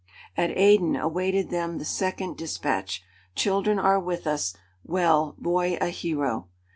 At 0.35 0.49
Aden 0.57 0.95
awaited 0.95 1.51
them 1.51 1.77
the 1.77 1.85
second 1.85 2.35
despatch: 2.35 3.03
"Children 3.35 3.77
are 3.77 3.99
with 3.99 4.25
us. 4.25 4.57
Well. 4.83 5.35
Boy 5.37 5.77
a 5.79 5.89
hero." 5.89 6.47